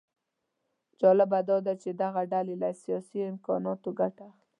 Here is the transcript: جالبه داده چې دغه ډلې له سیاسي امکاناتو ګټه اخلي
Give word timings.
جالبه 0.99 1.39
داده 1.49 1.73
چې 1.81 1.89
دغه 2.01 2.21
ډلې 2.31 2.55
له 2.61 2.69
سیاسي 2.83 3.19
امکاناتو 3.31 3.89
ګټه 3.99 4.23
اخلي 4.29 4.47